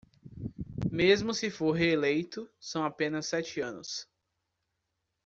Mesmo 0.89 1.31
se 1.31 1.51
for 1.51 1.73
reeleito, 1.75 2.49
são 2.59 2.83
apenas 2.83 3.27
sete 3.27 3.61
anos. 3.61 4.09